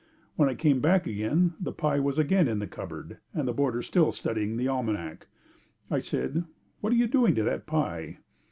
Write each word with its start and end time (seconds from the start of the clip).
When 0.35 0.49
I 0.49 0.55
came 0.55 0.79
back 0.79 1.05
again, 1.05 1.53
the 1.59 1.71
pie 1.71 1.99
was 1.99 2.17
again 2.17 2.47
in 2.47 2.57
the 2.57 2.65
cupboard 2.65 3.19
and 3.35 3.47
the 3.47 3.53
boarder 3.53 3.83
still 3.83 4.11
studying 4.11 4.57
the 4.57 4.67
almanac. 4.67 5.27
I 5.91 5.99
said, 5.99 6.43
"What 6.79 6.91
are 6.91 6.95
you 6.95 7.05
doing 7.05 7.35
to 7.35 7.43
that 7.43 7.67
pie?" 7.67 8.17